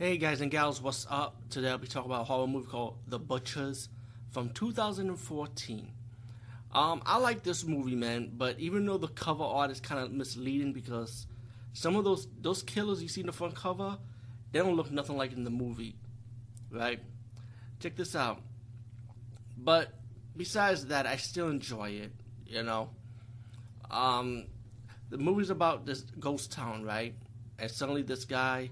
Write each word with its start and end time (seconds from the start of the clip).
Hey 0.00 0.16
guys 0.16 0.40
and 0.40 0.50
gals, 0.50 0.80
what's 0.80 1.06
up? 1.10 1.36
Today 1.50 1.68
I'll 1.68 1.76
be 1.76 1.86
talking 1.86 2.10
about 2.10 2.22
a 2.22 2.24
horror 2.24 2.46
movie 2.46 2.66
called 2.66 2.96
The 3.06 3.18
Butchers 3.18 3.90
from 4.30 4.48
2014. 4.48 5.92
Um, 6.72 7.02
I 7.04 7.18
like 7.18 7.42
this 7.42 7.66
movie, 7.66 7.96
man, 7.96 8.32
but 8.34 8.58
even 8.58 8.86
though 8.86 8.96
the 8.96 9.08
cover 9.08 9.44
art 9.44 9.70
is 9.70 9.78
kind 9.78 10.00
of 10.00 10.10
misleading 10.10 10.72
because 10.72 11.26
some 11.74 11.96
of 11.96 12.04
those 12.04 12.26
those 12.40 12.62
killers 12.62 13.02
you 13.02 13.08
see 13.08 13.20
in 13.20 13.26
the 13.26 13.32
front 13.34 13.54
cover, 13.54 13.98
they 14.52 14.60
don't 14.60 14.74
look 14.74 14.90
nothing 14.90 15.18
like 15.18 15.34
in 15.34 15.44
the 15.44 15.50
movie, 15.50 15.96
right? 16.70 17.00
Check 17.78 17.94
this 17.94 18.16
out. 18.16 18.40
But 19.58 19.92
besides 20.34 20.86
that, 20.86 21.06
I 21.06 21.16
still 21.18 21.50
enjoy 21.50 21.90
it. 21.90 22.12
You 22.46 22.62
know, 22.62 22.88
um, 23.90 24.46
the 25.10 25.18
movie's 25.18 25.50
about 25.50 25.84
this 25.84 26.00
ghost 26.18 26.52
town, 26.52 26.86
right? 26.86 27.12
And 27.58 27.70
suddenly 27.70 28.00
this 28.00 28.24
guy 28.24 28.70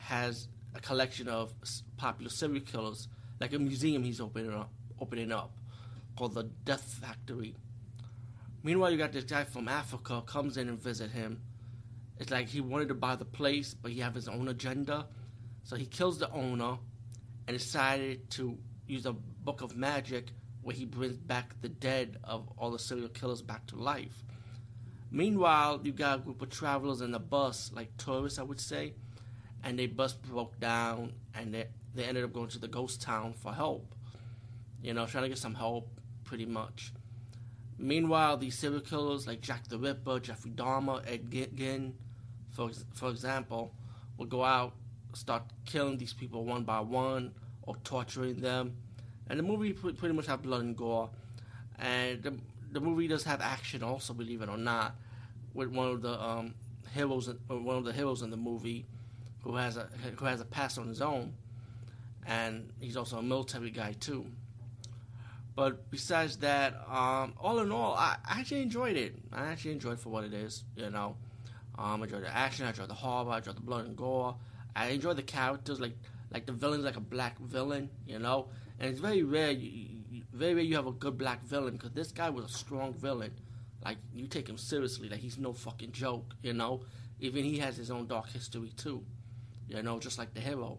has 0.00 0.48
a 0.76 0.80
collection 0.80 1.26
of 1.28 1.52
popular 1.96 2.30
serial 2.30 2.60
killers, 2.60 3.08
like 3.40 3.52
a 3.54 3.58
museum 3.58 4.04
he's 4.04 4.20
opening 4.20 4.52
up, 4.52 4.70
opening 5.00 5.32
up 5.32 5.52
called 6.16 6.34
the 6.34 6.44
Death 6.44 6.98
Factory. 7.00 7.54
Meanwhile, 8.62 8.90
you 8.90 8.98
got 8.98 9.12
this 9.12 9.24
guy 9.24 9.44
from 9.44 9.68
Africa 9.68 10.22
comes 10.26 10.56
in 10.56 10.68
and 10.68 10.78
visit 10.78 11.10
him. 11.10 11.40
It's 12.18 12.30
like 12.30 12.48
he 12.48 12.60
wanted 12.60 12.88
to 12.88 12.94
buy 12.94 13.16
the 13.16 13.24
place, 13.24 13.74
but 13.74 13.92
he 13.92 14.00
have 14.00 14.14
his 14.14 14.28
own 14.28 14.48
agenda. 14.48 15.06
So 15.64 15.76
he 15.76 15.86
kills 15.86 16.18
the 16.18 16.30
owner 16.30 16.78
and 17.46 17.56
decided 17.56 18.30
to 18.30 18.58
use 18.86 19.06
a 19.06 19.12
book 19.12 19.62
of 19.62 19.76
magic 19.76 20.28
where 20.62 20.74
he 20.74 20.84
brings 20.84 21.16
back 21.16 21.54
the 21.60 21.68
dead 21.68 22.18
of 22.24 22.48
all 22.58 22.70
the 22.70 22.78
serial 22.78 23.08
killers 23.08 23.42
back 23.42 23.66
to 23.66 23.76
life. 23.76 24.24
Meanwhile, 25.10 25.80
you 25.84 25.92
got 25.92 26.18
a 26.18 26.22
group 26.22 26.42
of 26.42 26.50
travelers 26.50 27.00
in 27.00 27.14
a 27.14 27.18
bus, 27.18 27.70
like 27.74 27.96
tourists, 27.96 28.38
I 28.38 28.42
would 28.42 28.60
say, 28.60 28.94
and 29.66 29.76
their 29.76 29.88
bus 29.88 30.12
broke 30.12 30.58
down 30.60 31.12
and 31.34 31.52
they, 31.52 31.66
they 31.94 32.04
ended 32.04 32.22
up 32.22 32.32
going 32.32 32.48
to 32.48 32.58
the 32.58 32.68
ghost 32.68 33.02
town 33.02 33.34
for 33.34 33.52
help. 33.52 33.94
You 34.80 34.94
know, 34.94 35.06
trying 35.06 35.24
to 35.24 35.28
get 35.28 35.38
some 35.38 35.56
help, 35.56 35.88
pretty 36.22 36.46
much. 36.46 36.92
Meanwhile, 37.76 38.36
these 38.36 38.56
serial 38.56 38.80
killers 38.80 39.26
like 39.26 39.40
Jack 39.40 39.66
the 39.66 39.76
Ripper, 39.76 40.20
Jeffrey 40.20 40.52
Dahmer, 40.52 41.02
Ed 41.04 41.30
Gein, 41.30 41.94
for, 42.52 42.70
for 42.94 43.10
example, 43.10 43.74
will 44.16 44.26
go 44.26 44.44
out, 44.44 44.72
start 45.14 45.42
killing 45.64 45.98
these 45.98 46.12
people 46.12 46.44
one 46.44 46.62
by 46.62 46.78
one 46.78 47.32
or 47.62 47.74
torturing 47.82 48.40
them. 48.40 48.76
And 49.28 49.36
the 49.36 49.42
movie 49.42 49.72
pretty 49.72 50.14
much 50.14 50.26
have 50.26 50.42
blood 50.42 50.60
and 50.60 50.76
gore. 50.76 51.10
And 51.80 52.22
the, 52.22 52.38
the 52.70 52.80
movie 52.80 53.08
does 53.08 53.24
have 53.24 53.40
action 53.40 53.82
also, 53.82 54.14
believe 54.14 54.42
it 54.42 54.48
or 54.48 54.58
not, 54.58 54.94
with 55.54 55.70
one 55.70 55.88
of 55.88 56.02
the 56.02 56.22
um, 56.22 56.54
heroes, 56.94 57.28
one 57.48 57.78
of 57.78 57.84
the 57.84 57.92
heroes 57.92 58.22
in 58.22 58.30
the 58.30 58.36
movie 58.36 58.86
who 59.46 59.54
has 59.54 59.76
a 59.76 59.88
who 60.16 60.24
has 60.24 60.40
a 60.40 60.44
past 60.44 60.76
on 60.76 60.88
his 60.88 61.00
own, 61.00 61.32
and 62.26 62.68
he's 62.80 62.96
also 62.96 63.18
a 63.18 63.22
military 63.22 63.70
guy 63.70 63.92
too. 64.00 64.26
But 65.54 65.88
besides 65.90 66.38
that, 66.38 66.74
um, 66.90 67.34
all 67.38 67.60
in 67.60 67.70
all, 67.70 67.94
I, 67.94 68.16
actually 68.28 68.60
enjoyed 68.60 68.96
it. 68.96 69.14
I 69.32 69.46
actually 69.46 69.72
enjoyed 69.72 69.94
it 69.94 70.00
for 70.00 70.10
what 70.10 70.24
it 70.24 70.34
is. 70.34 70.64
You 70.76 70.90
know, 70.90 71.16
um, 71.78 72.02
I 72.02 72.04
enjoyed 72.04 72.24
the 72.24 72.36
action, 72.36 72.66
I 72.66 72.70
enjoyed 72.70 72.88
the 72.88 72.94
horror, 72.94 73.30
I 73.30 73.38
enjoyed 73.38 73.56
the 73.56 73.62
blood 73.62 73.86
and 73.86 73.96
gore. 73.96 74.36
I 74.74 74.88
enjoyed 74.88 75.16
the 75.16 75.22
characters, 75.22 75.80
like 75.80 75.96
like 76.32 76.44
the 76.44 76.52
villain's 76.52 76.84
like 76.84 76.96
a 76.96 77.00
black 77.00 77.38
villain. 77.38 77.88
You 78.04 78.18
know, 78.18 78.48
and 78.80 78.90
it's 78.90 79.00
very 79.00 79.22
rare. 79.22 79.52
You, 79.52 79.70
you, 80.10 80.22
very 80.32 80.54
rare 80.54 80.64
you 80.64 80.74
have 80.74 80.88
a 80.88 80.92
good 80.92 81.16
black 81.16 81.44
villain 81.44 81.74
because 81.74 81.92
this 81.92 82.10
guy 82.10 82.30
was 82.30 82.44
a 82.46 82.48
strong 82.48 82.94
villain. 82.94 83.32
Like 83.84 83.98
you 84.12 84.26
take 84.26 84.48
him 84.48 84.58
seriously, 84.58 85.08
like 85.08 85.20
he's 85.20 85.38
no 85.38 85.52
fucking 85.52 85.92
joke. 85.92 86.34
You 86.42 86.52
know, 86.52 86.82
even 87.20 87.44
he 87.44 87.58
has 87.58 87.76
his 87.76 87.92
own 87.92 88.08
dark 88.08 88.28
history 88.30 88.72
too 88.76 89.04
you 89.68 89.82
know, 89.82 89.98
just 89.98 90.18
like 90.18 90.34
the 90.34 90.40
hero 90.40 90.78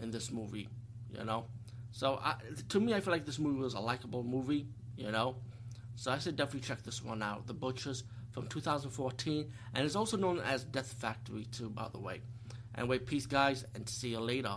in 0.00 0.10
this 0.10 0.30
movie, 0.30 0.68
you 1.16 1.24
know. 1.24 1.46
So 1.92 2.20
I, 2.22 2.36
to 2.68 2.80
me, 2.80 2.94
I 2.94 3.00
feel 3.00 3.12
like 3.12 3.26
this 3.26 3.38
movie 3.38 3.60
was 3.60 3.74
a 3.74 3.80
likable 3.80 4.22
movie, 4.22 4.66
you 4.96 5.10
know. 5.10 5.36
So 5.96 6.10
I 6.10 6.18
said 6.18 6.36
definitely 6.36 6.66
check 6.66 6.82
this 6.82 7.04
one 7.04 7.22
out, 7.22 7.46
The 7.46 7.54
Butchers 7.54 8.04
from 8.32 8.46
2014, 8.46 9.52
and 9.74 9.84
it's 9.84 9.96
also 9.96 10.16
known 10.16 10.38
as 10.40 10.64
Death 10.64 10.92
Factory 10.92 11.46
too, 11.46 11.68
by 11.68 11.88
the 11.92 11.98
way. 11.98 12.22
Anyway, 12.76 12.98
peace, 12.98 13.26
guys, 13.26 13.64
and 13.74 13.88
see 13.88 14.10
you 14.10 14.20
later. 14.20 14.54